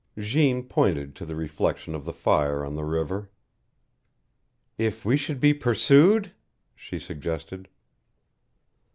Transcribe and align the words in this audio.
Jeanne 0.17 0.63
pointed 0.63 1.13
to 1.15 1.27
the 1.27 1.35
reflection 1.35 1.93
of 1.93 2.05
the 2.05 2.11
fire 2.11 2.65
on 2.65 2.73
the 2.73 2.83
river. 2.83 3.29
"If 4.75 5.05
we 5.05 5.15
should 5.15 5.39
be 5.39 5.53
pursued?" 5.53 6.31
she 6.75 6.97
suggested. 6.97 7.69